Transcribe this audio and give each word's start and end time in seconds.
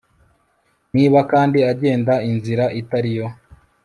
niba 0.95 1.19
kandi 1.31 1.57
agenda 1.71 2.13
inzira 2.29 2.65
itari 2.79 3.11
yo 3.17 3.27